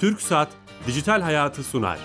[0.00, 0.48] Türk Saat
[0.86, 1.98] Dijital Hayatı sunar.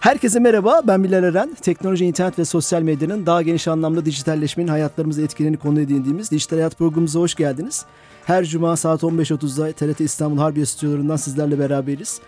[0.00, 1.56] Herkese merhaba, ben Bilal Eren.
[1.62, 6.78] Teknoloji, internet ve sosyal medyanın daha geniş anlamda dijitalleşmenin hayatlarımızı etkilerini konu edindiğimiz Dijital Hayat
[6.78, 7.84] programımıza hoş geldiniz.
[8.26, 12.20] Her cuma saat 15.30'da TRT İstanbul Harbiye stüdyolarından sizlerle beraberiz.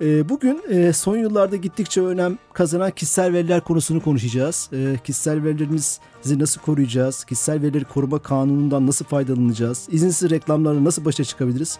[0.00, 4.70] Ee, bugün e, son yıllarda gittikçe önem kazanan kişisel veriler konusunu konuşacağız.
[4.72, 7.24] Ee, kişisel verilerimizi nasıl koruyacağız?
[7.24, 9.88] Kişisel verileri koruma kanunundan nasıl faydalanacağız?
[9.90, 11.78] İzinsiz reklamlarla nasıl başa çıkabiliriz?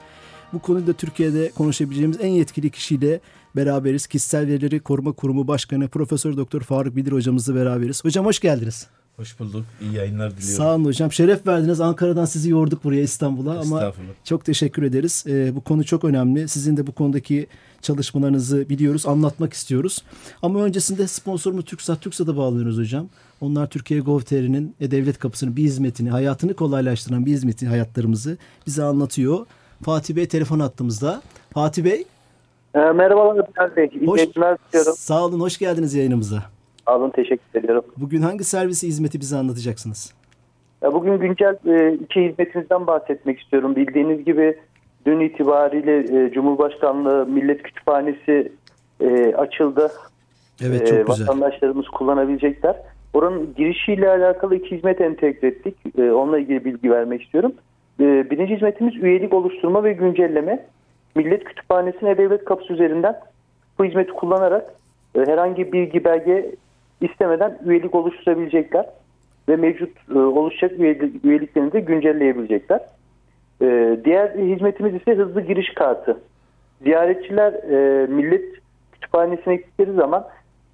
[0.52, 3.20] Bu konuda Türkiye'de konuşabileceğimiz en yetkili kişiyle
[3.56, 4.06] beraberiz.
[4.06, 8.04] Kişisel Verileri Koruma Kurumu Başkanı Profesör Doktor Faruk Bilir hocamızla beraberiz.
[8.04, 8.86] Hocam hoş geldiniz.
[9.16, 9.64] Hoş bulduk.
[9.80, 10.56] İyi yayınlar diliyorum.
[10.56, 11.12] Sağ olun hocam.
[11.12, 11.80] Şeref verdiniz.
[11.80, 13.92] Ankara'dan sizi yorduk buraya İstanbul'a ama
[14.24, 15.24] çok teşekkür ederiz.
[15.28, 16.48] Ee, bu konu çok önemli.
[16.48, 17.46] Sizin de bu konudaki
[17.82, 20.04] çalışmalarınızı biliyoruz, anlatmak istiyoruz.
[20.42, 23.08] Ama öncesinde sponsorumuz TürkSat, TürkSat'a bağlanıyoruz hocam.
[23.40, 29.46] Onlar Türkiye Gov.tr'nin e-devlet kapısının bir hizmetini, hayatını kolaylaştıran bir hizmeti, hayatlarımızı bize anlatıyor.
[29.84, 31.22] Fatih Bey telefon attığımızda.
[31.54, 32.04] Fatih Bey.
[32.74, 33.90] E, merhabalar Bey.
[34.00, 34.20] İyi hoş,
[34.96, 36.55] Sağ olun, hoş geldiniz yayınımıza.
[36.86, 37.84] Sağ olun, teşekkür ediyorum.
[37.96, 40.14] Bugün hangi servisi hizmeti bize anlatacaksınız?
[40.82, 43.76] Ya bugün güncel e, iki hizmetimizden bahsetmek istiyorum.
[43.76, 44.58] Bildiğiniz gibi
[45.06, 48.52] dün itibariyle e, Cumhurbaşkanlığı Millet Kütüphanesi
[49.00, 49.90] e, açıldı.
[50.62, 51.26] Evet, çok güzel.
[51.26, 52.76] Vatandaşlarımız kullanabilecekler.
[53.14, 55.76] Oranın girişiyle alakalı iki hizmet entegre ettik.
[55.98, 57.52] Onunla ilgili bilgi vermek istiyorum.
[58.00, 60.66] Birinci hizmetimiz üyelik oluşturma ve güncelleme.
[61.14, 63.20] Millet Kütüphanesi'ne e-devlet kapısı üzerinden
[63.78, 64.74] bu hizmeti kullanarak
[65.16, 66.54] herhangi bilgi belge
[67.00, 68.86] istemeden üyelik oluşturabilecekler
[69.48, 72.80] ve mevcut e, oluşacak üyelik, üyeliklerini de güncelleyebilecekler.
[73.62, 76.20] E, diğer hizmetimiz ise hızlı giriş kartı.
[76.82, 78.44] Ziyaretçiler e, millet
[78.92, 80.26] kütüphanesine gittikleri zaman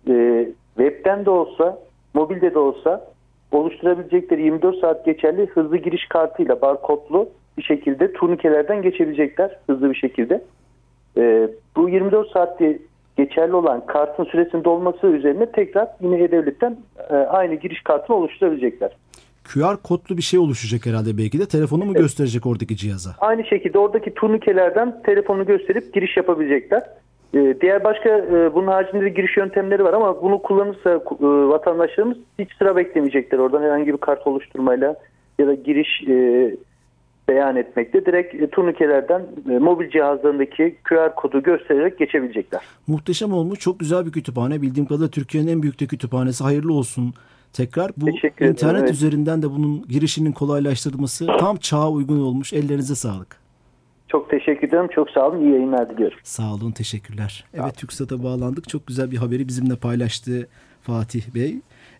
[0.08, 1.78] e, webten de olsa,
[2.14, 3.12] mobilde de olsa
[3.52, 10.44] oluşturabilecekleri 24 saat geçerli hızlı giriş kartıyla barkodlu bir şekilde turnikelerden geçebilecekler hızlı bir şekilde.
[11.16, 12.78] E, bu 24 saatte
[13.16, 16.76] geçerli olan kartın süresinin dolması üzerine tekrar yine E-Devlet'ten
[17.10, 18.90] e, aynı giriş kartını oluşturabilecekler.
[19.44, 21.46] QR kodlu bir şey oluşacak herhalde belki de.
[21.46, 22.02] Telefonu mu evet.
[22.02, 23.10] gösterecek oradaki cihaza?
[23.20, 26.82] Aynı şekilde oradaki turnikelerden telefonu gösterip giriş yapabilecekler.
[27.34, 32.18] Ee, diğer başka e, bunun haricinde de giriş yöntemleri var ama bunu kullanırsa e, vatandaşlarımız
[32.38, 33.38] hiç sıra beklemeyecekler.
[33.38, 34.96] Oradan herhangi bir kart oluşturmayla
[35.38, 36.56] ya da giriş e,
[37.28, 38.06] beyan etmekte.
[38.06, 42.60] Direkt e, turnikelerden e, mobil cihazlarındaki QR kodu göstererek geçebilecekler.
[42.86, 43.58] Muhteşem olmuş.
[43.58, 44.62] Çok güzel bir kütüphane.
[44.62, 46.44] Bildiğim kadarıyla Türkiye'nin en büyük de kütüphanesi.
[46.44, 47.14] Hayırlı olsun.
[47.52, 48.90] Tekrar bu internet ederim, evet.
[48.90, 52.52] üzerinden de bunun girişinin kolaylaştırılması tam çağa uygun olmuş.
[52.52, 53.42] Ellerinize sağlık.
[54.08, 54.88] Çok teşekkür ederim.
[54.94, 55.40] Çok sağ olun.
[55.40, 56.18] İyi yayınlar diliyorum.
[56.22, 56.72] Sağ olun.
[56.72, 57.44] Teşekkürler.
[57.54, 58.68] Evet TürkSat'a bağlandık.
[58.68, 60.48] Çok güzel bir haberi bizimle paylaştı
[60.82, 61.56] Fatih Bey.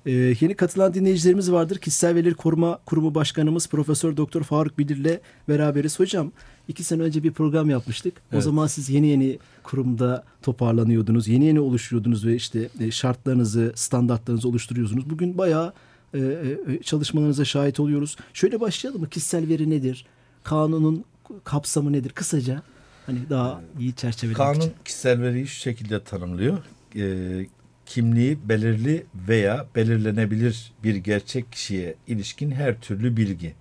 [0.07, 1.79] Ee, yeni katılan dinleyicilerimiz vardır.
[1.79, 6.01] Kişisel Verileri Koruma Kurumu Başkanımız Profesör Doktor Faruk Bilir'le beraberiz.
[6.01, 6.33] Hocam
[6.69, 8.15] iki sene önce bir program yapmıştık.
[8.33, 8.39] Evet.
[8.39, 11.29] O zaman siz yeni yeni kurumda toparlanıyordunuz.
[11.29, 15.11] Yeni yeni oluşturuyordunuz ve işte e, şartlarınızı, standartlarınızı oluşturuyorsunuz.
[15.11, 15.73] Bugün bayağı
[16.15, 18.17] e, e, çalışmalarınıza şahit oluyoruz.
[18.33, 19.09] Şöyle başlayalım mı?
[19.09, 20.07] Kişisel veri nedir?
[20.45, 21.05] Kanunun
[21.45, 22.11] kapsamı nedir?
[22.11, 22.63] Kısaca
[23.07, 24.73] hani daha iyi çerçevelemek Kanun için.
[24.85, 26.59] kişisel veriyi şu şekilde tanımlıyor.
[26.97, 27.47] E,
[27.93, 33.55] kimliği belirli veya belirlenebilir bir gerçek kişiye ilişkin her türlü bilgi.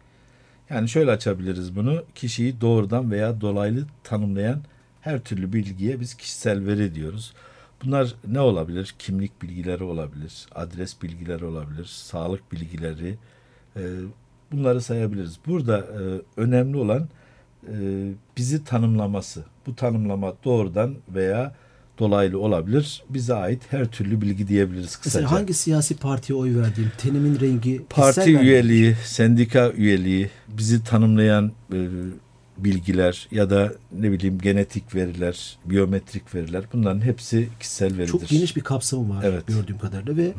[0.69, 2.03] Yani şöyle açabiliriz bunu.
[2.15, 4.61] Kişiyi doğrudan veya dolaylı tanımlayan
[5.01, 7.33] her türlü bilgiye biz kişisel veri diyoruz.
[7.83, 8.95] Bunlar ne olabilir?
[8.99, 13.17] Kimlik bilgileri olabilir, adres bilgileri olabilir, sağlık bilgileri.
[13.75, 13.81] E,
[14.51, 15.39] bunları sayabiliriz.
[15.47, 17.09] Burada e, önemli olan
[17.67, 17.73] e,
[18.37, 19.45] bizi tanımlaması.
[19.67, 21.55] Bu tanımlama doğrudan veya
[22.01, 23.03] dolaylı olabilir.
[23.09, 25.23] Bize ait her türlü bilgi diyebiliriz kısaca.
[25.23, 28.97] Mesela hangi siyasi partiye oy verdiğim, tenimin rengi, parti üyeliği, mi?
[29.05, 31.79] sendika üyeliği, bizi tanımlayan e,
[32.57, 38.11] bilgiler ya da ne bileyim genetik veriler, biyometrik veriler bunların hepsi kişisel veridir.
[38.11, 39.47] Çok geniş bir kapsamı var evet.
[39.47, 40.33] gördüğüm kadarıyla ve Hı.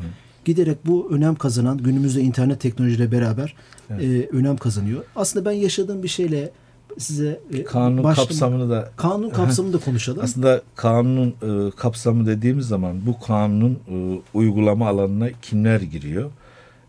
[0.45, 3.55] giderek bu önem kazanan günümüzde internet teknolojiyle beraber
[3.89, 4.03] evet.
[4.03, 5.03] e, önem kazanıyor.
[5.15, 6.51] Aslında ben yaşadığım bir şeyle
[6.97, 8.27] size e, kanun başladım.
[8.29, 10.19] kapsamını da kanun kapsamını da konuşalım.
[10.23, 16.31] Aslında kanunun e, kapsamı dediğimiz zaman bu kanunun e, uygulama alanına kimler giriyor?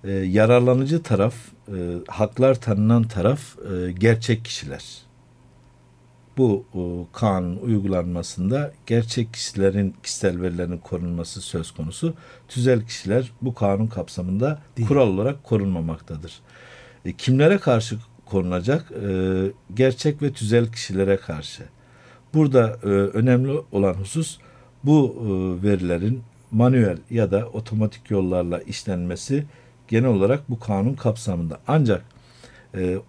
[0.04, 1.34] E, yararlanıcı taraf,
[1.68, 1.72] e,
[2.08, 4.84] haklar tanınan taraf e, gerçek kişiler.
[6.36, 6.80] Bu e,
[7.12, 12.14] kanun uygulanmasında gerçek kişilerin kişisel verilerinin korunması söz konusu.
[12.48, 14.88] Tüzel kişiler bu kanun kapsamında Değil.
[14.88, 16.40] kural olarak korunmamaktadır.
[17.04, 19.06] E, kimlere karşı korunacak e,
[19.74, 21.62] gerçek ve tüzel kişilere karşı.
[22.34, 24.38] Burada e, önemli olan husus
[24.84, 29.44] bu e, verilerin manuel ya da otomatik yollarla işlenmesi
[29.88, 31.60] genel olarak bu kanun kapsamında.
[31.66, 32.04] Ancak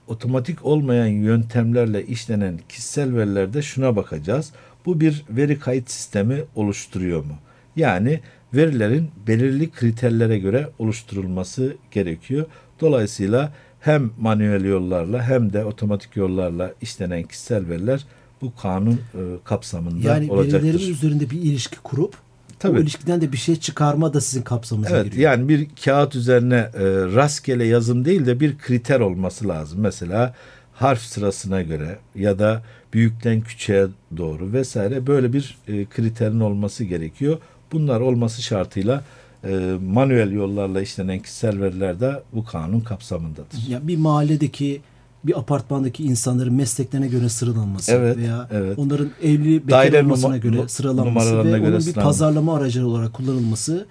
[0.07, 4.51] otomatik olmayan yöntemlerle işlenen kişisel verilerde şuna bakacağız.
[4.85, 7.33] Bu bir veri kayıt sistemi oluşturuyor mu?
[7.75, 8.19] Yani
[8.53, 12.45] verilerin belirli kriterlere göre oluşturulması gerekiyor.
[12.81, 13.53] Dolayısıyla
[13.85, 18.05] hem manuel yollarla hem de otomatik yollarla işlenen kişisel veriler
[18.41, 20.67] bu kanun e, kapsamında Yani olacaktır.
[20.67, 22.13] verilerin üzerinde bir ilişki kurup
[22.59, 22.77] Tabii.
[22.77, 25.31] o ilişkiden de bir şey çıkarma da sizin kapsamınıza Evet giriyor.
[25.31, 26.83] yani bir kağıt üzerine e,
[27.15, 29.79] rastgele yazım değil de bir kriter olması lazım.
[29.79, 30.33] Mesela
[30.73, 33.87] harf sırasına göre ya da büyükten küçüğe
[34.17, 37.37] doğru vesaire böyle bir e, kriterin olması gerekiyor.
[37.71, 39.03] Bunlar olması şartıyla
[39.45, 43.68] e, manuel yollarla işlenen kişisel veriler de bu kanun kapsamındadır.
[43.69, 44.81] Ya bir mahalledeki
[45.24, 48.80] bir apartmandaki insanların mesleklerine göre sıralanması Evet, veya evet.
[48.80, 53.88] onların evli bekar Daire olmasına göre sıralanması ve göre onun bir pazarlama aracı olarak kullanılması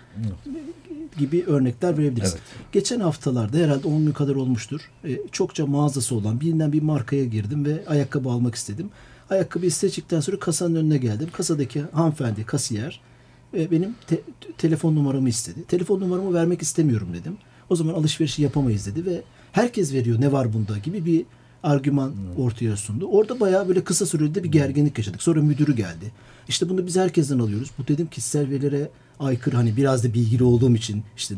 [1.18, 2.32] gibi örnekler verebiliriz.
[2.32, 2.42] Evet.
[2.72, 4.80] Geçen haftalarda herhalde 10 gün kadar olmuştur.
[5.04, 8.88] E, çokça mağazası olan bilinen bir markaya girdim ve ayakkabı almak istedim.
[9.30, 11.28] Ayakkabıyı seçtikten sonra kasanın önüne geldim.
[11.32, 13.00] Kasadaki hanımefendi, kasiyer
[13.56, 14.20] e, benim te-
[14.58, 15.64] telefon numaramı istedi.
[15.68, 17.36] Telefon numaramı vermek istemiyorum dedim.
[17.70, 19.22] O zaman alışverişi yapamayız dedi ve
[19.52, 21.24] herkes veriyor ne var bunda gibi bir
[21.62, 23.06] argüman ortaya sundu.
[23.06, 25.22] Orada bayağı böyle kısa sürede bir gerginlik yaşadık.
[25.22, 26.12] Sonra müdürü geldi.
[26.48, 27.70] İşte bunu biz herkesten alıyoruz.
[27.78, 28.90] Bu dedim kişisel verilere
[29.20, 31.34] aykırı hani biraz da bilgili olduğum için işte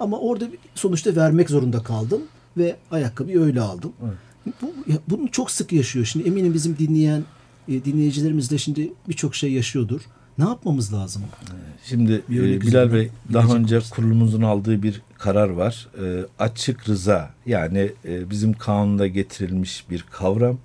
[0.00, 2.22] ama orada sonuçta vermek zorunda kaldım
[2.56, 3.92] ve ayakkabıyı öyle aldım.
[4.62, 6.04] Bu, ya bunu çok sık yaşıyor.
[6.04, 7.24] Şimdi eminim bizim dinleyen
[7.68, 10.00] e, dinleyicilerimiz de şimdi birçok şey yaşıyordur.
[10.38, 11.22] Ne yapmamız lazım?
[11.84, 13.96] Şimdi Bir e, Bilal Bey daha önce olursak.
[13.96, 15.88] kurulumuzun aldığı bir karar var.
[16.04, 20.58] E, açık rıza yani e, bizim kanunda getirilmiş bir kavram.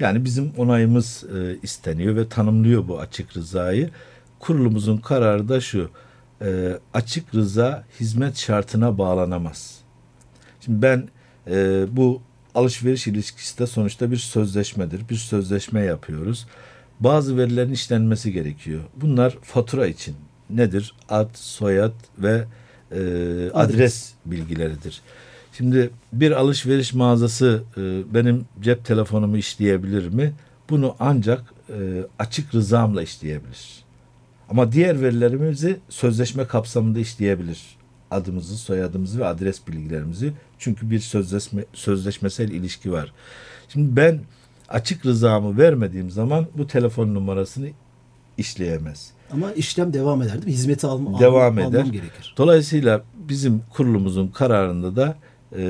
[0.00, 3.90] Yani bizim onayımız e, isteniyor ve tanımlıyor bu açık rızayı.
[4.38, 5.90] Kurulumuzun kararı da şu.
[6.42, 9.78] e, açık rıza hizmet şartına bağlanamaz.
[10.60, 11.08] Şimdi ben
[11.50, 12.22] e, bu
[12.54, 15.08] alışveriş ilişkisi de sonuçta bir sözleşmedir.
[15.08, 16.46] Bir sözleşme yapıyoruz.
[17.00, 18.80] Bazı verilerin işlenmesi gerekiyor.
[18.96, 20.16] Bunlar fatura için
[20.50, 20.94] nedir?
[21.08, 22.44] Ad, soyad ve
[22.92, 23.00] e,
[23.54, 24.12] adres.
[24.26, 25.00] bilgileridir.
[25.52, 30.32] Şimdi bir alışveriş mağazası e, benim cep telefonumu işleyebilir mi?
[30.70, 33.84] Bunu ancak e, açık rızamla işleyebilir.
[34.48, 37.60] Ama diğer verilerimizi sözleşme kapsamında işleyebilir.
[38.10, 40.32] Adımızı, soyadımızı ve adres bilgilerimizi.
[40.58, 43.12] Çünkü bir sözleşme sözleşmesel ilişki var.
[43.68, 44.20] Şimdi ben
[44.68, 47.68] açık rızamı vermediğim zaman bu telefon numarasını
[48.38, 49.10] işleyemez.
[49.32, 50.52] Ama işlem devam eder değil mi?
[50.52, 51.84] Hizmeti alma, Devam almam eder.
[51.84, 52.34] gerekir.
[52.36, 55.16] Dolayısıyla bizim kurulumuzun kararında da
[55.56, 55.62] e,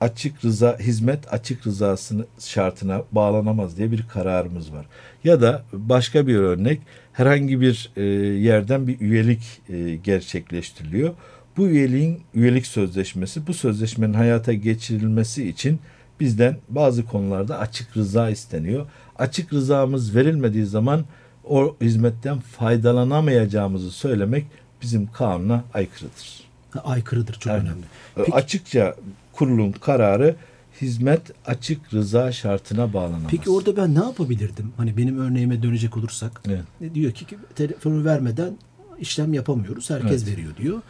[0.00, 4.86] açık rıza hizmet açık rızasını şartına bağlanamaz diye bir kararımız var.
[5.24, 6.80] Ya da başka bir örnek
[7.12, 8.02] herhangi bir e,
[8.38, 11.14] yerden bir üyelik e, gerçekleştiriliyor.
[11.56, 15.78] Bu üyeliğin üyelik sözleşmesi bu sözleşmenin hayata geçirilmesi için
[16.20, 18.86] bizden bazı konularda açık rıza isteniyor.
[19.18, 21.04] Açık rızamız verilmediği zaman
[21.44, 24.46] o hizmetten faydalanamayacağımızı söylemek
[24.82, 26.40] bizim kanuna aykırıdır.
[26.84, 27.66] Aykırıdır çok Aynen.
[27.66, 27.82] önemli.
[27.82, 27.86] E,
[28.16, 28.94] Peki- Açıkça
[29.32, 30.36] kurulun kararı
[30.80, 33.30] hizmet açık rıza şartına bağlanamaz.
[33.30, 34.72] Peki orada ben ne yapabilirdim?
[34.76, 36.40] Hani benim örneğime dönecek olursak.
[36.48, 36.60] Evet.
[36.80, 38.56] Ne diyor ki, ki telefonu vermeden
[38.98, 39.90] işlem yapamıyoruz.
[39.90, 40.32] Herkes Evet.
[40.32, 40.80] veriyor diyor.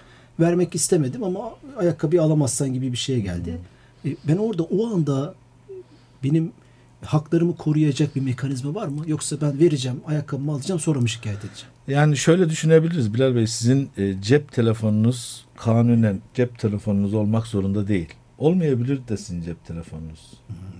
[0.40, 3.52] Vermek istemedim ama ayakkabıyı alamazsan gibi bir şeye geldi.
[3.52, 3.58] Hmm.
[4.08, 5.34] E, ben orada o anda
[6.24, 6.52] benim
[7.04, 9.02] haklarımı koruyacak bir mekanizma var mı?
[9.06, 11.72] Yoksa ben vereceğim, ayakkabımı alacağım sonra mı şikayet edeceğim?
[11.88, 18.08] Yani şöyle düşünebiliriz Bilal Bey sizin e, cep telefonunuz kanunen cep telefonunuz olmak zorunda değil.
[18.38, 20.20] Olmayabilir de sizin cep telefonunuz.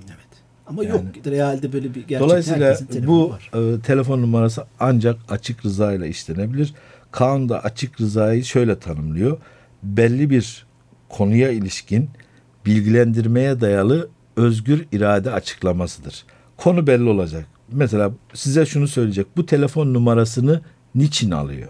[0.08, 0.18] Evet.
[0.66, 3.50] Ama Yani- yok realde böyle bir gerçek Dolayısıyla bu var.
[3.76, 6.74] e, telefon numarası ancak açık rıza ile işlenebilir.
[7.10, 9.38] Kanun da açık rızayı şöyle tanımlıyor.
[9.82, 10.66] Belli bir
[11.08, 12.10] konuya ilişkin
[12.68, 16.24] bilgilendirmeye dayalı özgür irade açıklamasıdır.
[16.56, 17.46] Konu belli olacak.
[17.72, 19.26] Mesela size şunu söyleyecek.
[19.36, 20.60] Bu telefon numarasını
[20.94, 21.68] niçin alıyor?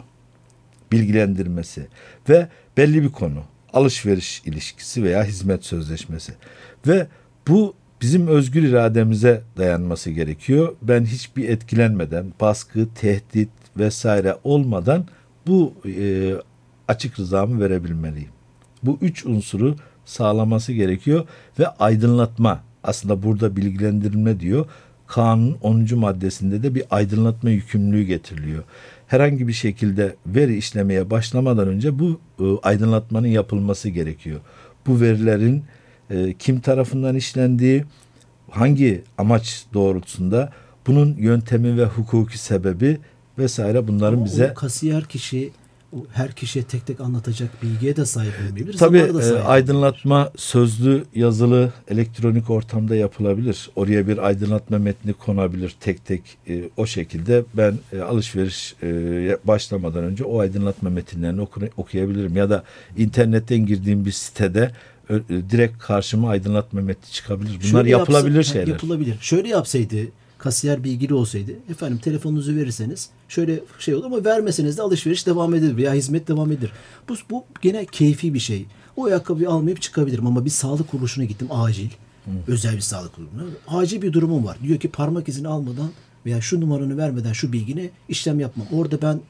[0.93, 1.87] bilgilendirmesi
[2.29, 6.33] ve belli bir konu alışveriş ilişkisi veya hizmet sözleşmesi
[6.87, 7.07] ve
[7.49, 10.77] bu bizim özgür irademize dayanması gerekiyor.
[10.83, 15.07] Ben hiçbir etkilenmeden baskı, tehdit vesaire olmadan
[15.47, 16.33] bu e,
[16.89, 18.31] açık rızamı verebilmeliyim.
[18.83, 19.77] Bu üç unsuru
[20.09, 21.27] sağlaması gerekiyor
[21.59, 24.67] ve aydınlatma aslında burada bilgilendirme diyor.
[25.07, 25.99] Kanun 10.
[25.99, 28.65] maddesinde de bir aydınlatma yükümlülüğü getiriliyor.
[29.07, 34.41] Herhangi bir şekilde veri işlemeye başlamadan önce bu e, aydınlatmanın yapılması gerekiyor.
[34.87, 35.65] Bu verilerin
[36.11, 37.85] e, kim tarafından işlendiği,
[38.51, 40.53] hangi amaç doğrultusunda,
[40.87, 42.99] bunun yöntemi ve hukuki sebebi
[43.39, 45.51] vesaire bunların Ama bize kasiyer kişi
[46.13, 48.79] her kişiye tek tek anlatacak bilgiye de sahip olmayabilir.
[48.79, 53.71] Tabii da e, sahip aydınlatma sözlü, yazılı, elektronik ortamda yapılabilir.
[53.77, 57.45] Oraya bir aydınlatma metni konabilir tek tek e, o şekilde.
[57.55, 58.89] Ben e, alışveriş e,
[59.45, 62.37] başlamadan önce o aydınlatma metinlerini oku- okuyabilirim.
[62.37, 62.65] Ya da
[62.97, 64.71] internetten girdiğim bir sitede
[65.11, 65.15] e,
[65.51, 67.51] direkt karşıma aydınlatma metni çıkabilir.
[67.61, 68.67] Bunlar Şöyle yapılabilir yapsa- şeyler.
[68.67, 69.17] Yapılabilir.
[69.21, 69.97] Şöyle yapsaydı
[70.39, 75.77] kasiyer bilgili olsaydı efendim telefonunuzu verirseniz şöyle şey olur ama vermeseniz de alışveriş devam edebilir
[75.77, 76.73] veya hizmet devam edilir.
[77.09, 78.67] Bu, bu gene keyfi bir şey.
[78.97, 81.89] O ayakkabıyı almayıp çıkabilirim ama bir sağlık kuruluşuna gittim acil.
[82.47, 83.43] Özel bir sağlık kuruluşuna.
[83.69, 84.59] Acil bir durumum var.
[84.63, 85.91] Diyor ki parmak izini almadan
[86.27, 88.67] veya şu numaranı vermeden şu bilgine işlem yapmam.
[88.73, 89.21] Orada ben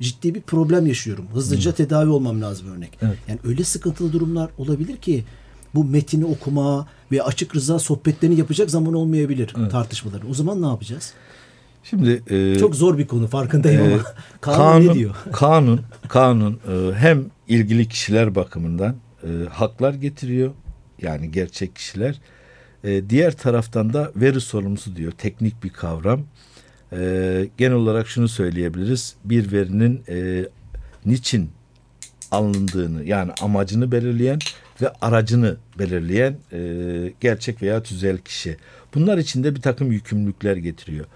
[0.00, 1.26] ciddi bir problem yaşıyorum.
[1.32, 2.98] Hızlıca tedavi olmam lazım örnek.
[3.28, 5.24] Yani öyle sıkıntılı durumlar olabilir ki
[5.76, 10.28] bu metini okuma ve açık rıza sohbetlerini yapacak zaman olmayabilir tartışmaları.
[10.30, 11.12] O zaman ne yapacağız?
[11.84, 14.02] Şimdi e, Çok zor bir konu farkındayım Ee, ama
[14.40, 15.14] kanun, ne diyor?
[15.32, 20.50] Kanun, kanun e, hem ilgili kişiler bakımından e, haklar getiriyor.
[21.02, 22.20] Yani gerçek kişiler.
[22.84, 25.12] E, diğer taraftan da veri sorumlusu diyor.
[25.12, 26.20] Teknik bir kavram.
[26.92, 29.14] E, genel olarak şunu söyleyebiliriz.
[29.24, 30.48] Bir verinin e,
[31.04, 31.50] niçin
[32.30, 34.38] alındığını yani amacını belirleyen
[34.82, 38.56] ve aracını belirleyen e, gerçek veya tüzel kişi.
[38.94, 41.06] Bunlar içinde bir takım yükümlülükler getiriyor.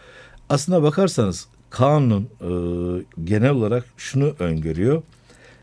[0.49, 2.51] Aslına bakarsanız kanun e,
[3.25, 5.03] genel olarak şunu öngörüyor.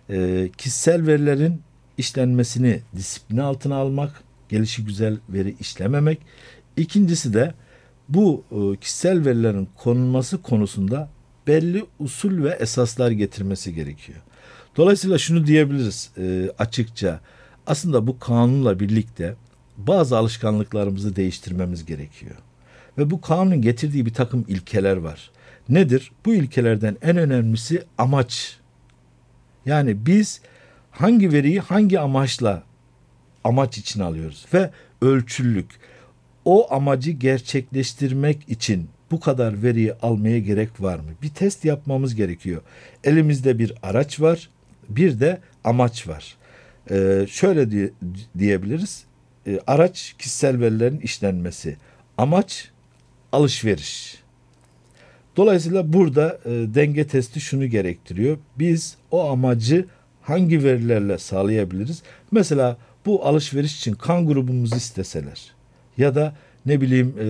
[0.09, 1.61] E, kişisel verilerin
[1.97, 6.19] işlenmesini disiplini altına almak, gelişi güzel veri işlememek.
[6.77, 7.53] İkincisi de
[8.09, 11.09] bu e, kişisel verilerin konulması konusunda
[11.47, 14.19] belli usul ve esaslar getirmesi gerekiyor.
[14.77, 17.19] Dolayısıyla şunu diyebiliriz e, açıkça.
[17.67, 19.35] Aslında bu kanunla birlikte
[19.77, 22.35] bazı alışkanlıklarımızı değiştirmemiz gerekiyor.
[22.97, 25.31] Ve bu kanunun getirdiği bir takım ilkeler var.
[25.69, 26.11] Nedir?
[26.25, 28.57] Bu ilkelerden en önemlisi amaç.
[29.65, 30.41] Yani biz
[30.91, 32.63] hangi veriyi hangi amaçla
[33.43, 34.71] amaç için alıyoruz ve
[35.01, 35.69] ölçüllük.
[36.45, 41.09] O amacı gerçekleştirmek için bu kadar veriyi almaya gerek var mı?
[41.21, 42.61] Bir test yapmamız gerekiyor.
[43.03, 44.49] Elimizde bir araç var,
[44.89, 46.37] bir de amaç var.
[46.91, 47.89] Ee, şöyle diye,
[48.39, 49.03] diyebiliriz.
[49.47, 51.77] Ee, araç kişisel verilerin işlenmesi.
[52.17, 52.71] Amaç
[53.31, 54.17] alışveriş.
[55.37, 58.37] Dolayısıyla burada e, denge testi şunu gerektiriyor.
[58.59, 59.85] Biz o amacı
[60.21, 62.03] hangi verilerle sağlayabiliriz?
[62.31, 65.53] Mesela bu alışveriş için kan grubumuzu isteseler
[65.97, 67.25] ya da ne bileyim e,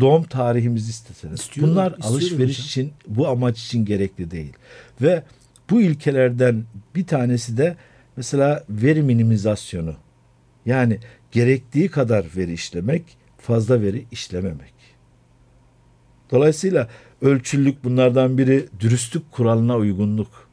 [0.00, 1.32] doğum tarihimizi isteseler.
[1.34, 2.66] İstiyorlar, Bunlar alışveriş hocam.
[2.66, 4.52] için bu amaç için gerekli değil.
[5.02, 5.22] Ve
[5.70, 7.76] bu ilkelerden bir tanesi de
[8.18, 9.94] mesela veri minimizasyonu.
[10.66, 10.98] Yani
[11.32, 13.02] gerektiği kadar veri işlemek,
[13.38, 14.74] fazla veri işlememek.
[16.30, 16.88] Dolayısıyla
[17.22, 20.48] ölçüllük bunlardan biri dürüstlük kuralına uygunluk.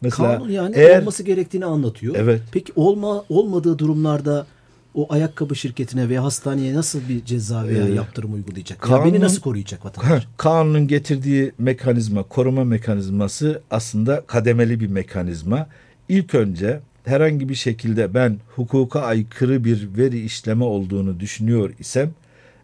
[0.00, 2.14] Mesela Kanun yani eğer olması gerektiğini anlatıyor.
[2.18, 2.42] Evet.
[2.52, 4.46] Peki olma olmadığı durumlarda
[4.94, 8.78] o ayakkabı şirketine veya hastaneye nasıl bir ceza veya Ee, yaptırım uygulayacak?
[8.82, 10.26] Ya kanun- beni nasıl koruyacak vatandaş?
[10.36, 15.66] Kanunun getirdiği mekanizma, koruma mekanizması aslında kademeli bir mekanizma.
[16.08, 22.10] İlk önce herhangi bir şekilde ben hukuka aykırı bir veri işleme olduğunu düşünüyor isem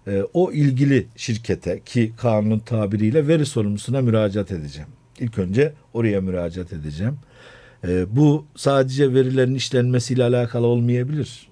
[0.07, 4.89] e, o ilgili şirkete ki kanunun tabiriyle veri sorumlusuna müracaat edeceğim.
[5.21, 7.19] İlk önce oraya müracaat edeceğim.
[7.87, 11.49] E, bu sadece verilerin işlenmesiyle alakalı olmayabilir.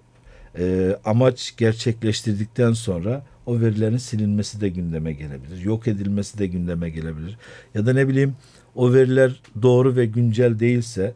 [0.58, 5.60] E, amaç gerçekleştirdikten sonra o verilerin silinmesi de gündeme gelebilir.
[5.64, 7.38] Yok edilmesi de gündeme gelebilir.
[7.74, 8.34] Ya da ne bileyim
[8.74, 11.14] o veriler doğru ve güncel değilse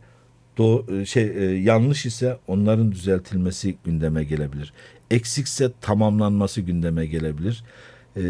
[0.59, 4.73] do- şey e, yanlış ise onların düzeltilmesi gündeme gelebilir.
[5.11, 7.64] Eksikse tamamlanması gündeme gelebilir.
[8.16, 8.23] E,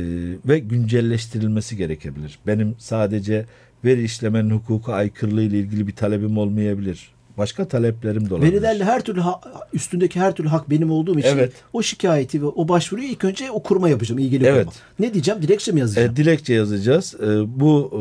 [0.48, 2.38] ve güncelleştirilmesi gerekebilir.
[2.46, 3.46] Benim sadece
[3.84, 7.10] veri işlemenin hukuka aykırılığı ile ilgili bir talebim olmayabilir.
[7.38, 8.52] Başka taleplerim de olabilir.
[8.52, 9.40] Verilerle her türlü ha-
[9.72, 11.52] üstündeki her türlü hak benim olduğum için Evet.
[11.72, 14.58] o şikayeti ve o başvuruyu ilk önce o kuruma yapacağım ilgili Evet.
[14.66, 14.72] kuruma.
[14.98, 15.42] Ne diyeceğim?
[15.42, 16.12] Dilekçe mi yazacağım?
[16.12, 17.14] E, dilekçe yazacağız.
[17.20, 17.26] E,
[17.60, 18.00] bu e,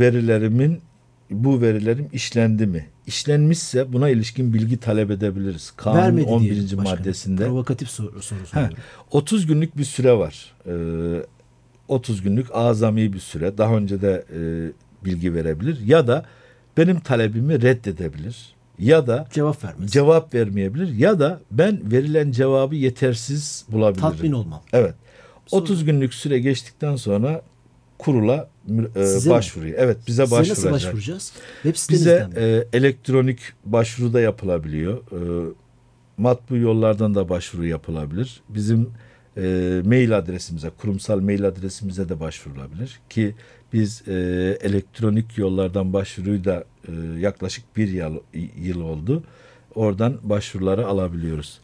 [0.00, 0.80] verilerimin
[1.30, 2.86] bu verilerim işlendi mi?
[3.06, 5.72] İşlenmişse buna ilişkin bilgi talep edebiliriz.
[5.76, 6.50] Kanun Vermedi 11.
[6.50, 7.44] diyelim maddesinde.
[7.46, 8.76] Provokatif soru, soru Ha, soruyorum.
[9.10, 10.52] 30 günlük bir süre var.
[10.66, 10.72] Ee,
[11.88, 13.58] 30 günlük azami bir süre.
[13.58, 14.38] Daha önce de e,
[15.04, 15.80] bilgi verebilir.
[15.86, 16.24] Ya da
[16.76, 18.54] benim talebimi reddedebilir.
[18.78, 19.92] Ya da Cevap vermez.
[19.92, 20.94] cevap vermeyebilir.
[20.94, 24.00] Ya da ben verilen cevabı yetersiz bulabilirim.
[24.10, 24.62] Tatmin olmam.
[24.72, 24.94] Evet.
[25.46, 27.42] Sonra- 30 günlük süre geçtikten sonra
[27.98, 28.50] kurula
[28.96, 29.78] e, başvuruyor.
[29.78, 30.72] Evet bize Size nasıl başvuracak.
[30.72, 31.32] başvuracağız?
[31.62, 34.98] Web Bize e, elektronik başvuru da yapılabiliyor.
[34.98, 35.52] E,
[36.16, 38.40] matbu yollardan da başvuru yapılabilir.
[38.48, 38.90] Bizim
[39.36, 43.34] e, mail adresimize, kurumsal mail adresimize de başvurulabilir ki
[43.72, 44.12] Biz e,
[44.60, 48.16] elektronik yollardan başvuruyu da e, yaklaşık bir yıl,
[48.56, 49.22] yıl oldu.
[49.74, 51.60] Oradan başvuruları alabiliyoruz.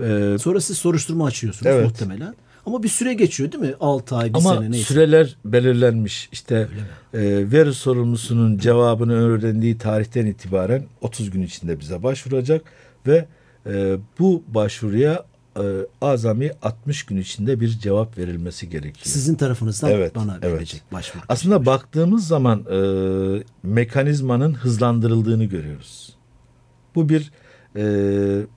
[0.00, 1.84] E, Sonra siz soruşturma açıyorsunuz evet.
[1.84, 2.34] muhtemelen.
[2.66, 3.74] Ama bir süre geçiyor değil mi?
[3.80, 4.84] 6 ay, bir Ama sene neyse.
[4.84, 6.28] süreler belirlenmiş.
[6.32, 6.68] İşte
[7.14, 7.20] e,
[7.52, 12.62] veri sorumlusunun cevabını öğrendiği tarihten itibaren 30 gün içinde bize başvuracak
[13.06, 13.26] ve
[13.66, 15.24] e, bu başvuruya
[15.56, 15.62] e,
[16.00, 19.04] azami 60 gün içinde bir cevap verilmesi gerekiyor.
[19.06, 20.52] Sizin tarafınızdan evet, bana evet.
[20.52, 21.22] verilecek başvuru.
[21.28, 22.78] Aslında baktığımız zaman e,
[23.62, 26.16] mekanizmanın hızlandırıldığını görüyoruz.
[26.94, 27.30] Bu bir
[27.76, 27.84] e,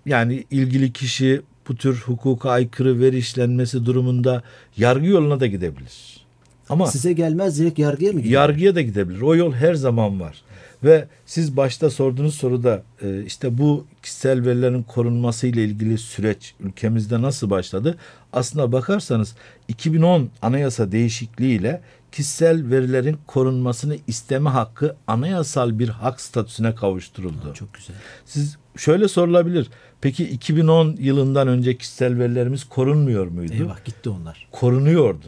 [0.05, 4.43] yani ilgili kişi bu tür hukuka aykırı veri işlenmesi durumunda
[4.77, 6.27] yargı yoluna da gidebilir.
[6.69, 8.31] Ama size gelmez direkt yargıya mı gider?
[8.31, 9.21] Yargıya da gidebilir.
[9.21, 10.41] O yol her zaman var.
[10.83, 17.21] Ve siz başta sorduğunuz soruda e, işte bu kişisel verilerin korunması ile ilgili süreç ülkemizde
[17.21, 17.97] nasıl başladı?
[18.33, 19.35] Aslına bakarsanız
[19.67, 21.81] 2010 anayasa değişikliği ile
[22.11, 27.53] kişisel verilerin korunmasını isteme hakkı anayasal bir hak statüsüne kavuşturuldu.
[27.53, 27.95] Çok güzel.
[28.25, 29.69] Siz şöyle sorulabilir.
[30.01, 33.53] Peki 2010 yılından önce kişisel verilerimiz korunmuyor muydu?
[33.53, 34.47] Eyvah gitti onlar.
[34.51, 35.27] Korunuyordu.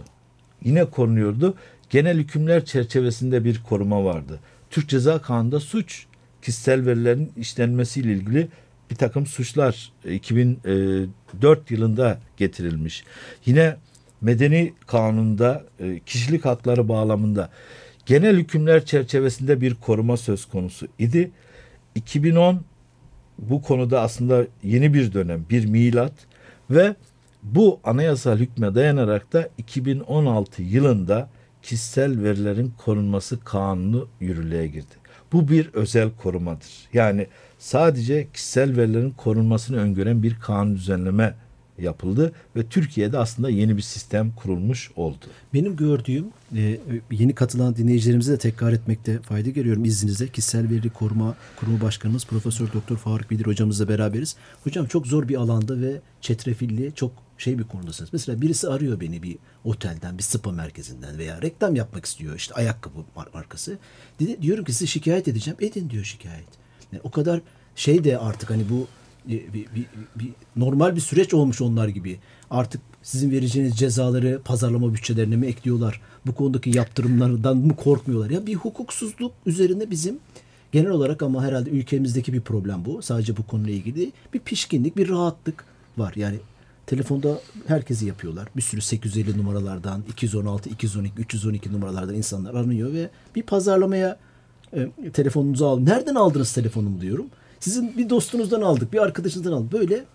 [0.64, 1.54] Yine korunuyordu.
[1.90, 4.40] Genel hükümler çerçevesinde bir koruma vardı.
[4.70, 6.06] Türk Ceza Kanunu'nda suç
[6.42, 8.48] kişisel verilerin işlenmesiyle ilgili
[8.92, 13.04] bir takım suçlar 2004 yılında getirilmiş.
[13.46, 13.78] Yine
[14.22, 17.50] Medeni Kanun'da e, kişilik hakları bağlamında
[18.06, 21.32] genel hükümler çerçevesinde bir koruma söz konusu idi.
[21.96, 22.62] 2010
[23.42, 26.14] bu konuda aslında yeni bir dönem, bir milat
[26.70, 26.96] ve
[27.44, 31.30] bu anayasal hükme dayanarak da 2016 yılında
[31.62, 34.96] kişisel verilerin korunması kanunu yürürlüğe girdi.
[35.32, 36.88] Bu bir özel korumadır.
[36.94, 37.28] Yani
[37.60, 41.36] sadece kişisel verilerin korunmasını öngören bir kanun düzenleme
[41.82, 45.26] yapıldı ve Türkiye'de aslında yeni bir sistem kurulmuş oldu.
[45.54, 46.80] Benim gördüğüm e,
[47.12, 50.28] yeni katılan dinleyicilerimize de tekrar etmekte fayda görüyorum izninizle.
[50.28, 54.36] Kişisel Veri Koruma Kurumu Başkanımız Profesör Doktor Faruk Bilir hocamızla beraberiz.
[54.64, 58.10] Hocam çok zor bir alanda ve çetrefilli çok şey bir konudasınız.
[58.14, 62.36] Mesela birisi arıyor beni bir otelden, bir spa merkezinden veya reklam yapmak istiyor.
[62.36, 63.00] işte ayakkabı
[63.34, 63.78] markası.
[64.42, 65.58] Diyorum ki size şikayet edeceğim.
[65.62, 66.48] Edin diyor şikayet.
[66.92, 67.42] Yani o kadar
[67.76, 68.88] şey de artık hani bu
[69.30, 72.20] bir, bir, bir, normal bir süreç olmuş onlar gibi.
[72.52, 76.02] Artık sizin vereceğiniz cezaları pazarlama bütçelerine mi ekliyorlar?
[76.26, 78.30] Bu konudaki yaptırımlardan mı korkmuyorlar?
[78.30, 80.20] Ya bir hukuksuzluk üzerine bizim
[80.72, 83.02] genel olarak ama herhalde ülkemizdeki bir problem bu.
[83.02, 85.66] Sadece bu konuyla ilgili bir pişkinlik, bir rahatlık
[85.98, 86.14] var.
[86.16, 86.38] Yani
[86.88, 88.48] telefonda herkesi yapıyorlar.
[88.56, 94.18] Bir sürü 850 numaralardan, 216, 212, 312 numaralardan insanlar aranıyor ve bir pazarlamaya
[94.74, 95.86] e, telefonunuzu alın.
[95.86, 97.26] Nereden aldınız telefonumu diyorum.
[97.60, 99.72] Sizin bir dostunuzdan aldık, bir arkadaşınızdan aldık.
[99.72, 100.06] Böyle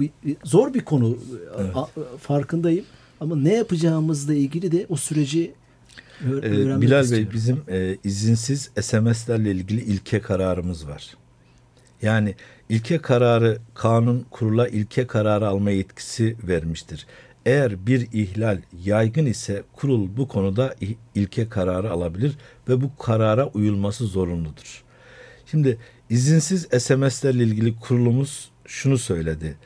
[0.00, 0.10] bir,
[0.44, 1.18] zor bir konu
[1.58, 1.76] evet.
[1.76, 2.84] a, farkındayım.
[3.20, 5.54] Ama ne yapacağımızla ilgili de o süreci
[6.24, 6.42] ee,
[6.80, 7.10] Bilal istiyorum.
[7.10, 11.14] Bey bizim e, izinsiz SMS'lerle ilgili ilke kararımız var.
[12.02, 12.34] Yani
[12.68, 17.06] ilke kararı kanun kurula ilke kararı alma yetkisi vermiştir.
[17.46, 20.74] Eğer bir ihlal yaygın ise kurul bu konuda
[21.14, 24.84] ilke kararı alabilir ve bu karara uyulması zorunludur.
[25.46, 25.78] Şimdi
[26.10, 29.56] İzinsiz SMS'lerle ilgili kurulumuz şunu söyledi.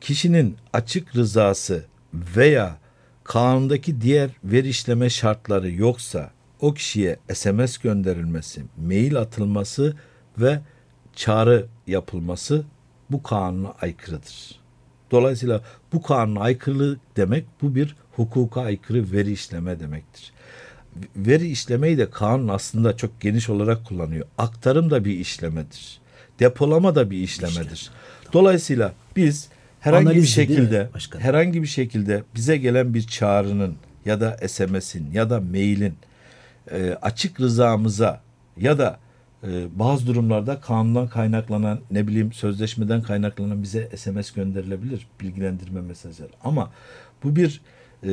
[0.00, 2.78] Kişinin açık rızası veya
[3.24, 9.96] kanundaki diğer veri işleme şartları yoksa o kişiye SMS gönderilmesi, mail atılması
[10.38, 10.60] ve
[11.14, 12.64] çağrı yapılması
[13.10, 14.60] bu kanuna aykırıdır.
[15.10, 20.32] Dolayısıyla bu kanuna aykırılık demek bu bir hukuka aykırı veri işleme demektir
[21.16, 24.26] veri işlemeyi de kanun aslında çok geniş olarak kullanıyor.
[24.38, 26.00] Aktarım da bir işlemedir.
[26.40, 27.90] Depolama da bir işlemedir.
[28.32, 29.48] Dolayısıyla biz
[29.80, 35.30] herhangi Analiz bir şekilde herhangi bir şekilde bize gelen bir çağrının ya da SMS'in ya
[35.30, 35.94] da mailin
[36.70, 38.20] e, açık rızamıza
[38.56, 38.98] ya da
[39.44, 46.30] e, bazı durumlarda kanundan kaynaklanan ne bileyim sözleşmeden kaynaklanan bize SMS gönderilebilir bilgilendirme mesajları.
[46.44, 46.70] Ama
[47.24, 47.60] bu bir
[48.02, 48.08] e,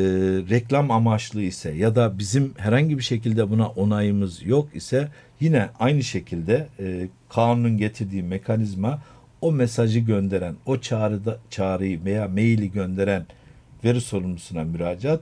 [0.50, 6.04] reklam amaçlı ise ya da bizim herhangi bir şekilde buna onayımız yok ise yine aynı
[6.04, 9.02] şekilde e, kanunun getirdiği mekanizma
[9.41, 13.26] o mesajı gönderen, o çağrıda çağrıyı veya maili gönderen
[13.84, 15.21] veri sorumlusuna müracaat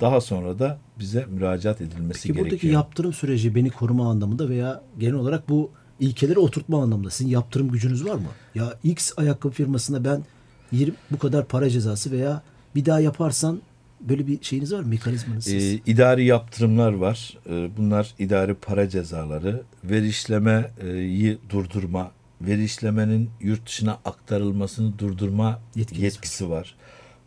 [0.00, 2.46] daha sonra da bize müracaat edilmesi Peki, gerekiyor.
[2.46, 5.70] buradaki yaptırım süreci beni koruma anlamında veya genel olarak bu
[6.00, 8.28] ilkeleri oturtma anlamında sizin yaptırım gücünüz var mı?
[8.54, 10.24] Ya X ayakkabı firmasında ben
[10.72, 12.42] 20, bu kadar para cezası veya
[12.74, 13.60] bir daha yaparsan
[14.00, 14.86] Böyle bir şeyiniz var mı?
[14.86, 15.74] Mekanizmanız siz?
[15.74, 17.38] Ee, idari yaptırımlar var.
[17.50, 19.62] Ee, bunlar idari para cezaları.
[19.84, 26.56] Veri işlemeyi durdurma, veri işlemenin yurt dışına aktarılmasını durdurma yetkisi, yetkisi var.
[26.56, 26.76] var.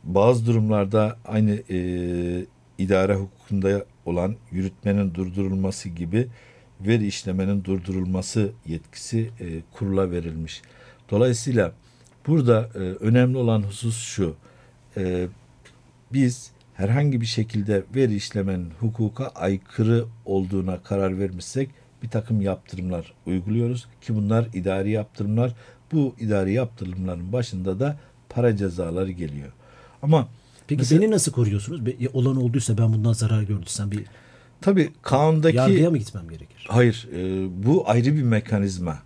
[0.03, 2.45] Bazı durumlarda aynı e,
[2.77, 6.27] idare hukukunda olan yürütmenin durdurulması gibi
[6.81, 10.62] veri işlemenin durdurulması yetkisi e, kurula verilmiş.
[11.12, 11.73] Dolayısıyla
[12.27, 14.36] burada e, önemli olan husus şu.
[14.97, 15.27] E,
[16.13, 21.69] biz herhangi bir şekilde veri işlemenin hukuka aykırı olduğuna karar vermişsek
[22.03, 25.55] bir takım yaptırımlar uyguluyoruz ki bunlar idari yaptırımlar.
[25.91, 27.97] Bu idari yaptırımların başında da
[28.29, 29.51] para cezaları geliyor.
[30.01, 30.27] Ama
[30.67, 31.86] Peki Mesela- beni nasıl koruyorsunuz?
[31.86, 34.03] Be- Olan olduysa ben bundan zarar gördüysem bir
[34.62, 36.67] tabii kanundaki yargıya mı gitmem gerekir?
[36.69, 38.99] Hayır, e, bu ayrı bir mekanizma.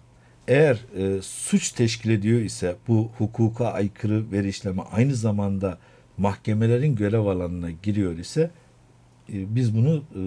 [0.48, 5.78] Eğer e, suç teşkil ediyor ise bu hukuka aykırı veri işleme aynı zamanda
[6.18, 8.52] mahkemelerin görev alanına giriyor ise
[9.34, 10.22] e, biz bunu e,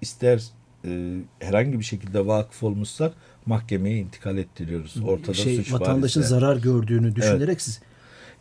[0.00, 0.42] ister
[0.84, 3.12] e, herhangi bir şekilde vakıf olmuşsak
[3.46, 4.96] mahkemeye intikal ettiriyoruz.
[5.06, 6.28] Ortada şey, suç var vatandaşın ise.
[6.28, 7.80] zarar gördüğünü düşünerek siz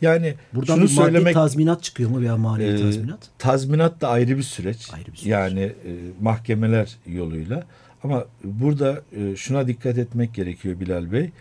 [0.02, 3.30] Yani buradan şunu bir maddi söylemek tazminat çıkıyor mu veya mali Ee, tazminat?
[3.38, 4.90] Tazminat da ayrı bir süreç.
[4.94, 5.32] Ayrı bir süreç.
[5.32, 7.64] Yani e, mahkemeler yoluyla.
[8.04, 11.32] Ama burada e, şuna dikkat etmek gerekiyor Bilal Bey.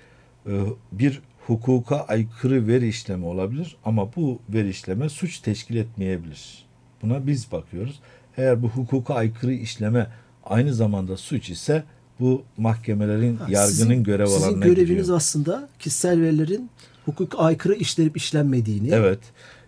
[0.46, 0.52] E,
[0.92, 6.64] bir hukuka aykırı veri işlemi olabilir ama bu veri işleme suç teşkil etmeyebilir.
[7.02, 8.00] Buna biz bakıyoruz.
[8.36, 10.06] Eğer bu hukuka aykırı işleme
[10.44, 11.84] aynı zamanda suç ise
[12.20, 15.16] bu mahkemelerin Ha, yargının sizin- görev Sizin alanına göreviniz giriyor.
[15.16, 16.70] aslında kişisel verilerin
[17.04, 19.18] hukuka aykırı işlenip işlenmediğini Evet.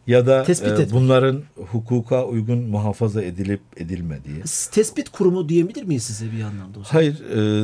[0.06, 0.92] Ya da Tespit e, etmek.
[0.92, 4.36] bunların hukuka uygun muhafaza edilip edilmediği.
[4.72, 6.78] tespit kurumu diyebilir miyiz size bir anlamda?
[6.80, 6.84] o zaman?
[6.90, 7.14] Hayır,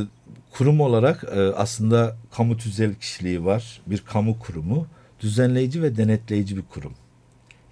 [0.02, 0.06] e,
[0.50, 3.80] kurum olarak e, aslında kamu tüzel kişiliği var.
[3.86, 4.86] Bir kamu kurumu,
[5.20, 6.92] düzenleyici ve denetleyici bir kurum.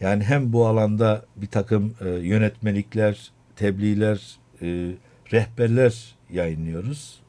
[0.00, 4.90] Yani hem bu alanda bir takım e, yönetmelikler, tebliğler, e,
[5.32, 7.20] rehberler yayınlıyoruz.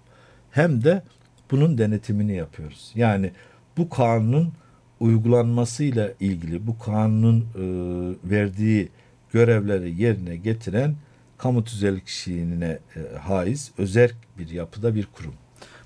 [0.51, 1.03] Hem de
[1.51, 2.91] bunun denetimini yapıyoruz.
[2.95, 3.31] Yani
[3.77, 4.53] bu kanunun
[4.99, 7.45] uygulanmasıyla ilgili bu kanunun
[8.23, 8.89] verdiği
[9.31, 10.95] görevleri yerine getiren
[11.39, 15.34] kamu tüzel kişiliğine e, haiz özerk bir yapıda bir kurum.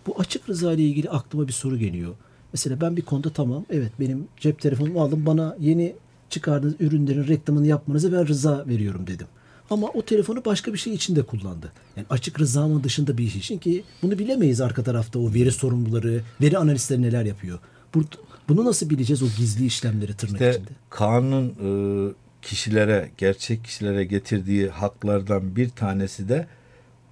[0.08, 2.14] Bu açık rıza ile ilgili aklıma bir soru geliyor.
[2.54, 5.96] Mesela ben bir konuda tamam evet benim cep telefonumu aldım bana yeni
[6.30, 9.28] çıkardığınız ürünlerin reklamını yapmanıza ben rıza veriyorum dedim.
[9.70, 11.72] Ama o telefonu başka bir şey için de kullandı.
[11.98, 16.22] Yani açık rızamın dışında bir iş için ki bunu bilemeyiz arka tarafta o veri sorumluları,
[16.42, 17.60] veri analistleri neler yapıyor.
[17.96, 18.04] Bu,
[18.50, 20.70] bunu nasıl bileceğiz o gizli işlemleri tırnak İşte içinde?
[20.90, 26.48] kanunun e, kişilere, gerçek kişilere getirdiği haklardan bir tanesi de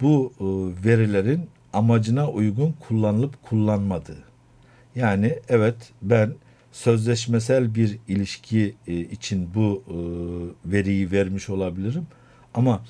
[0.00, 0.44] bu e,
[0.88, 4.24] verilerin amacına uygun kullanılıp kullanmadığı.
[4.94, 6.34] Yani evet ben
[6.72, 9.96] sözleşmesel bir ilişki e, için bu e,
[10.72, 12.06] veriyi vermiş olabilirim
[12.54, 12.82] ama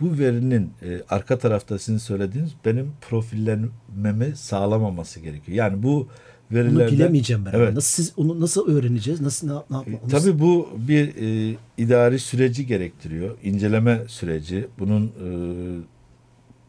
[0.00, 0.70] bu verinin
[1.08, 5.58] arka tarafta sizin söylediğiniz benim profillenmemi sağlamaması gerekiyor.
[5.58, 6.08] Yani bu
[6.50, 7.52] Bunu verilerden bilemeyeceğim ben.
[7.54, 7.74] Evet.
[7.74, 9.20] Nasıl siz onu nasıl öğreneceğiz?
[9.20, 9.98] Nasıl ne, ne yapma?
[10.02, 13.36] onu- Tabii bu bir e, idari süreci gerektiriyor.
[13.42, 14.66] İnceleme süreci.
[14.78, 15.28] Bunun e,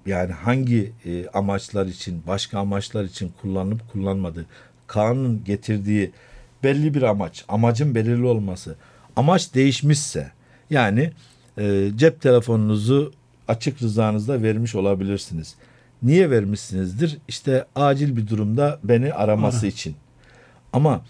[0.06, 4.46] yani hangi e, amaçlar için, başka amaçlar için kullanılıp kullanmadığı,
[4.88, 6.12] kanun getirdiği
[6.64, 8.76] belli bir amaç, amacın belirli olması.
[9.16, 10.32] Amaç değişmişse,
[10.70, 11.12] yani
[11.58, 13.14] e, cep telefonunuzu
[13.48, 15.56] açık rızanızda vermiş olabilirsiniz.
[16.04, 17.18] Niye vermişsinizdir?
[17.28, 19.68] İşte acil bir durumda beni araması Ara.
[19.68, 19.96] için.
[20.74, 21.02] Ama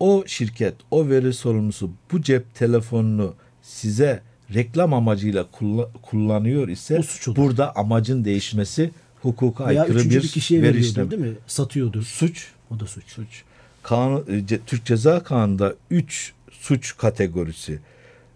[0.00, 4.22] o şirket, o veri sorumlusu bu cep telefonunu size
[4.54, 7.00] reklam amacıyla kulla- kullanıyor ise
[7.36, 8.90] burada amacın değişmesi
[9.22, 11.10] hukuka veya aykırı bir, bir kişiye veri işlemi.
[11.10, 11.32] değil mi?
[11.46, 12.02] Satıyordur.
[12.02, 12.46] Suç.
[12.70, 13.04] O da suç.
[13.06, 13.42] Suç.
[13.82, 17.78] Kanun, e, Türk Ceza Kanunu'nda 3 suç kategorisi.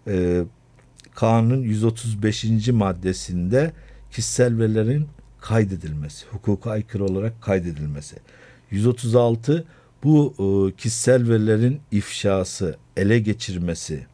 [0.07, 0.43] E,
[1.15, 2.67] kanunun 135.
[2.71, 3.71] maddesinde
[4.11, 5.07] kişisel verilerin
[5.43, 8.15] kaydedilmesi, hukuka aykırı olarak kaydedilmesi.
[8.71, 9.65] 136
[10.03, 14.05] bu e, kişisel verilerin ifşası, ele geçirmesi,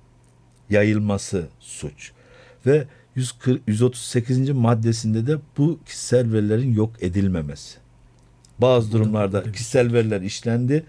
[0.70, 2.12] yayılması suç.
[2.66, 4.50] Ve 140, 138.
[4.50, 7.78] maddesinde de bu kişisel verilerin yok edilmemesi.
[8.60, 10.84] Bazı durumlarda kişisel veriler işlendi.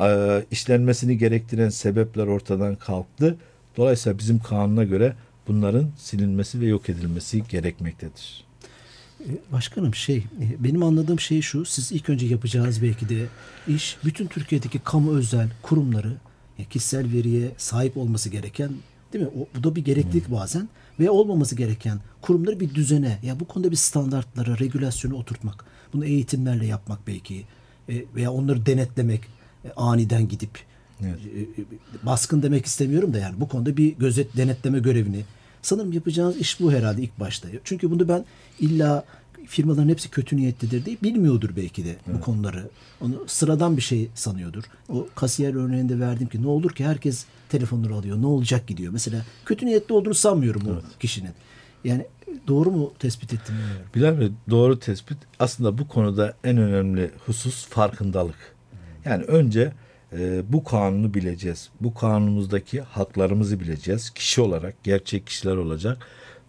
[0.00, 3.36] Ee, işlenmesini gerektiren sebepler ortadan kalktı.
[3.76, 5.14] Dolayısıyla bizim kanuna göre
[5.48, 8.47] bunların silinmesi ve yok edilmesi gerekmektedir.
[9.20, 13.26] E, Başkanım şey e, benim anladığım şey şu siz ilk önce yapacağınız belki de
[13.68, 16.16] iş bütün Türkiye'deki kamu özel kurumları
[16.70, 18.70] kişisel veriye sahip olması gereken
[19.12, 19.30] değil mi?
[19.38, 20.68] O, bu da bir gereklilik bazen
[21.00, 25.64] ve olmaması gereken kurumları bir düzene ya bu konuda bir standartlara, regülasyonu oturtmak.
[25.92, 27.44] Bunu eğitimlerle yapmak belki
[27.88, 29.20] e, veya onları denetlemek
[29.64, 30.50] e, aniden gidip
[31.02, 31.18] Evet.
[32.02, 35.24] e, baskın demek istemiyorum da yani bu konuda bir gözet denetleme görevini
[35.68, 37.48] sanırım yapacağınız iş bu herhalde ilk başta.
[37.64, 38.24] Çünkü bunu ben
[38.60, 39.04] illa
[39.46, 42.68] firmaların hepsi kötü niyetlidir diye bilmiyordur belki de bu konuları.
[43.00, 44.64] Onu sıradan bir şey sanıyordur.
[44.88, 48.22] O kasiyer örneğinde verdim ki ne olur ki herkes telefonları alıyor.
[48.22, 48.92] Ne olacak gidiyor.
[48.92, 51.32] Mesela kötü niyetli olduğunu sanmıyorum o kişinin.
[51.84, 52.06] Yani
[52.48, 53.86] doğru mu tespit ettim bilmiyorum.
[53.94, 55.18] Bilal Bey doğru tespit.
[55.38, 58.54] Aslında bu konuda en önemli husus farkındalık.
[59.04, 59.72] Yani önce
[60.12, 61.68] e, bu kanunu bileceğiz.
[61.80, 64.10] Bu kanunumuzdaki haklarımızı bileceğiz.
[64.10, 65.98] Kişi olarak gerçek kişiler olacak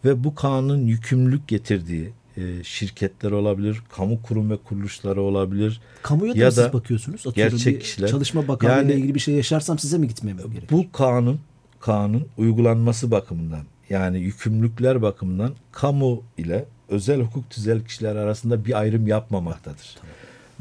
[0.05, 5.81] ve bu kanunun yükümlülük getirdiği e, şirketler olabilir, kamu kurum ve kuruluşları olabilir.
[6.01, 7.27] Kamuya da Ya siz da bakıyorsunuz.
[7.27, 8.07] Atıyorum gerçek kişiler.
[8.07, 10.63] Çalışma Bakanlığı ile Yani- ilgili bir şey yaşarsam size mi gitmem gerekiyor?
[10.71, 11.39] Bu kanun
[11.79, 19.07] kanun uygulanması bakımından yani yükümlülükler bakımından kamu ile özel hukuk tüzel kişiler arasında bir ayrım
[19.07, 19.97] yapmamaktadır.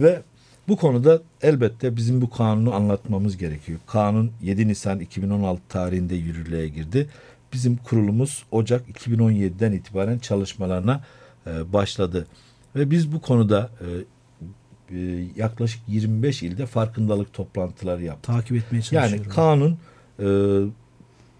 [0.00, 0.22] Ve
[0.68, 3.78] bu konuda elbette bizim bu kanunu anlatmamız gerekiyor.
[3.86, 7.08] Kanun 7 Nisan 2016 tarihinde yürürlüğe girdi.
[7.52, 11.00] Bizim kurulumuz Ocak 2017'den itibaren çalışmalarına
[11.46, 12.26] e, başladı.
[12.76, 18.34] Ve biz bu konuda e, e, yaklaşık 25 ilde farkındalık toplantıları yaptık.
[18.34, 19.24] Takip etmeye çalışıyorum.
[19.24, 19.78] Yani kanun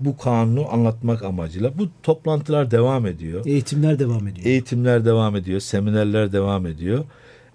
[0.01, 3.47] bu kanunu anlatmak amacıyla bu toplantılar devam ediyor.
[3.47, 4.47] Eğitimler devam ediyor.
[4.47, 7.05] Eğitimler devam ediyor, seminerler devam ediyor.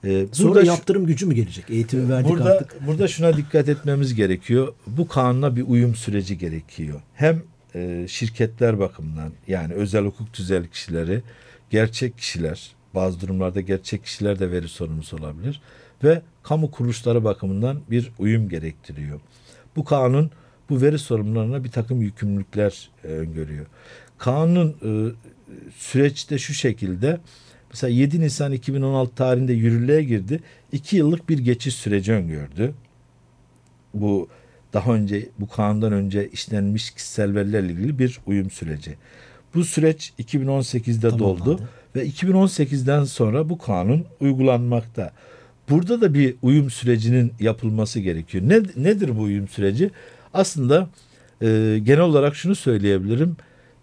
[0.04, 1.70] E, Sonra burada yaptırım gücü mü gelecek?
[1.70, 2.88] Eğitimi verdik burada artık.
[2.88, 4.74] burada şuna dikkat etmemiz gerekiyor.
[4.88, 7.02] Bu kanuna bir uyum süreci gerekiyor.
[7.14, 7.44] Hem
[7.76, 11.22] e, şirketler bakımından yani özel hukuk tüzel kişileri,
[11.70, 15.62] gerçek kişiler, bazı durumlarda gerçek kişiler de veri sorumlusu olabilir
[16.04, 19.20] ve kamu kuruluşları bakımından bir uyum gerektiriyor.
[19.76, 20.32] Bu kanun
[20.70, 23.66] bu veri sorumlularına bir takım yükümlülükler e, öngörüyor.
[24.18, 24.92] Kanun e,
[25.78, 27.20] süreçte şu şekilde
[27.74, 30.40] mesela 7 Nisan 2016 tarihinde yürürlüğe girdi.
[30.72, 32.74] 2 yıllık bir geçiş süreci öngördü.
[33.94, 34.28] Bu
[34.74, 38.96] daha önce bu kanundan önce işlenmiş kişisel verilerle ilgili bir uyum süreci.
[39.56, 41.70] Bu süreç 2018'de doldu Tamamlandı.
[41.96, 45.12] ve 2018'den sonra bu kanun uygulanmakta.
[45.70, 48.44] Burada da bir uyum sürecinin yapılması gerekiyor.
[48.48, 49.92] Ne, nedir bu uyum süreci?
[50.34, 50.90] Aslında
[51.42, 53.38] e, genel olarak şunu söyleyebilirim.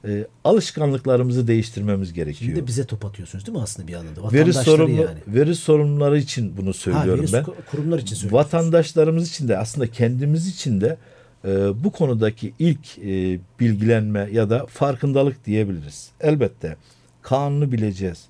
[0.04, 2.50] E, alışkanlıklarımızı değiştirmemiz gerekiyor.
[2.52, 4.32] Şimdi bize top atıyorsunuz değil mi aslında bir anlamda?
[4.32, 5.18] veri sorumlu yani.
[5.26, 7.44] veri sorumluları için bunu Ha, söylüyorum veri ben.
[7.70, 8.32] kurumlar için söylüyorsunuz.
[8.32, 10.96] Vatandaşlarımız için de aslında kendimiz için de
[11.44, 16.10] e, bu konudaki ilk e, bilgilenme ya da farkındalık diyebiliriz.
[16.20, 16.76] Elbette
[17.22, 18.24] kanunu bileceğiz,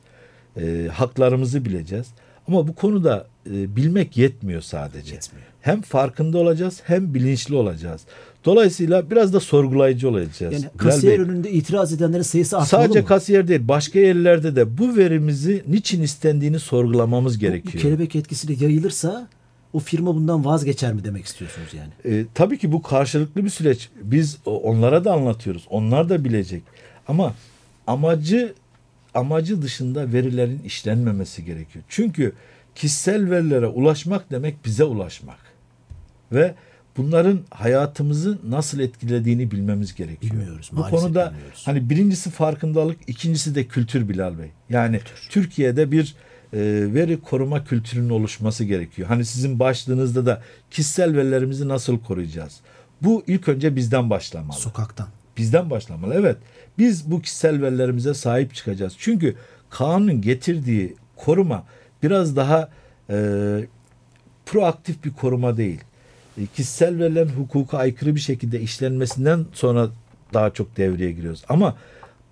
[0.56, 2.06] e, haklarımızı bileceğiz.
[2.48, 5.14] Ama bu konuda e, bilmek yetmiyor sadece.
[5.14, 5.46] Yetmiyor.
[5.60, 8.00] Hem farkında olacağız hem bilinçli olacağız.
[8.44, 10.40] Dolayısıyla biraz da sorgulayıcı olacağız.
[10.40, 11.24] Yani Bilal kasiyer Bey.
[11.24, 13.06] önünde itiraz edenlerin sayısı artmalı Sadece mı?
[13.06, 17.74] kasiyer değil, başka yerlerde de bu verimizi niçin istendiğini sorgulamamız Bu- gerekiyor.
[17.74, 19.28] Bu kelebek etkisiyle yayılırsa
[19.72, 22.16] o firma bundan vazgeçer mi demek istiyorsunuz yani?
[22.16, 23.88] E, tabii ki bu karşılıklı bir süreç.
[24.02, 25.66] Biz onlara da anlatıyoruz.
[25.70, 26.62] Onlar da bilecek.
[27.08, 27.34] Ama
[27.86, 28.54] amacı
[29.14, 31.84] amacı dışında verilerin işlenmemesi gerekiyor.
[31.88, 32.32] Çünkü
[32.74, 35.38] kişisel verilere ulaşmak demek bize ulaşmak.
[36.32, 36.54] Ve
[37.04, 40.32] bunların hayatımızı nasıl etkilediğini bilmemiz gerekiyor.
[40.32, 41.62] Bilmiyoruz, Bu konuda bilmiyoruz.
[41.64, 44.50] hani birincisi farkındalık, ikincisi de kültür Bilal Bey.
[44.70, 46.14] Yani Türkiye'de bir
[46.52, 46.58] e,
[46.94, 49.08] veri koruma kültürünün oluşması gerekiyor.
[49.08, 52.60] Hani sizin başlığınızda da kişisel verilerimizi nasıl koruyacağız?
[53.02, 54.58] Bu ilk önce bizden başlamalı.
[54.58, 55.08] Sokaktan.
[55.36, 56.14] Bizden başlamalı.
[56.14, 56.36] Evet.
[56.78, 58.94] Biz bu kişisel verilerimize sahip çıkacağız.
[58.98, 59.36] Çünkü
[59.70, 61.64] kanunun getirdiği koruma
[62.02, 62.68] biraz daha
[63.10, 63.16] e,
[64.46, 65.80] proaktif bir koruma değil.
[66.38, 69.88] E, kişisel verilerin hukuka aykırı bir şekilde işlenmesinden sonra
[70.34, 71.44] daha çok devreye giriyoruz.
[71.48, 71.76] Ama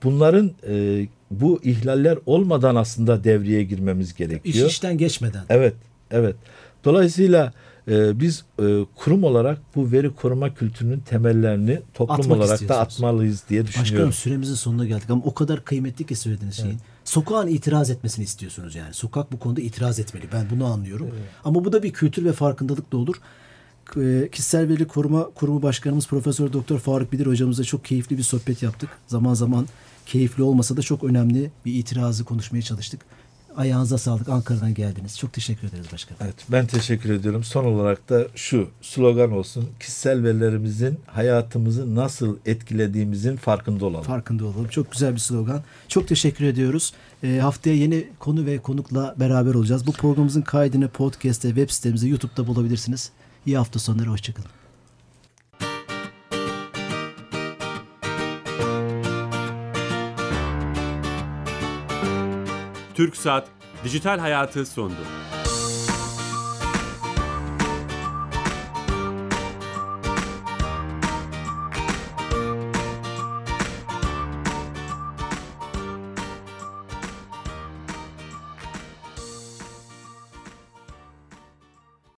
[0.05, 4.69] bunların e, bu ihlaller olmadan aslında devreye girmemiz İş gerekiyor.
[4.69, 5.45] işten geçmeden.
[5.49, 5.75] Evet,
[6.11, 6.37] evet.
[6.85, 7.53] Dolayısıyla
[7.89, 13.43] e, biz e, kurum olarak bu veri koruma kültürünün temellerini toplum Atmak olarak da atmalıyız
[13.49, 13.95] diye düşünüyorum.
[13.95, 16.79] Başkanım süremizin sonuna geldik ama o kadar kıymetli ki söylediğiniz şeyin.
[17.05, 18.95] Sokağın itiraz etmesini istiyorsunuz yani.
[18.95, 20.25] Sokak bu konuda itiraz etmeli.
[20.33, 21.11] Ben bunu anlıyorum.
[21.45, 23.17] Ama bu da bir kültür ve farkındalık da olur.
[23.89, 28.23] K- e, Kişisel Veri Koruma Kurumu Başkanımız Profesör Doktor Faruk Bilir hocamızla çok keyifli bir
[28.23, 28.91] sohbet yaptık.
[29.07, 29.67] Zaman zaman
[30.07, 33.01] keyifli olmasa da çok önemli bir itirazı konuşmaya çalıştık.
[33.57, 34.29] Ayağınıza sağlık.
[34.29, 35.19] Ankara'dan geldiniz.
[35.19, 36.21] Çok teşekkür ederiz başkanım.
[36.25, 37.45] Evet, ben teşekkür ediyorum.
[37.45, 39.69] Son olarak da şu slogan olsun.
[39.81, 44.05] Kişisel verilerimizin hayatımızı nasıl etkilediğimizin farkında olalım.
[44.05, 44.69] Farkında olalım.
[44.69, 45.63] Çok güzel bir slogan.
[45.89, 46.93] Çok teşekkür ediyoruz.
[47.23, 49.87] Ee, haftaya yeni konu ve konukla beraber olacağız.
[49.87, 53.11] Bu programımızın kaydını podcast'te, web sitemizde, YouTube'da bulabilirsiniz.
[53.49, 54.11] İyi hafta sonları.
[54.11, 54.49] Hoşçakalın.
[62.95, 63.49] TürkSat
[63.85, 64.95] Dijital Hayatı sundu.